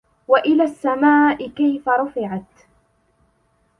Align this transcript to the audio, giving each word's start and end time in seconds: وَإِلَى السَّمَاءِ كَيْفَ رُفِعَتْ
وَإِلَى 0.27 0.63
السَّمَاءِ 0.63 1.47
كَيْفَ 1.47 1.89
رُفِعَتْ 1.89 2.59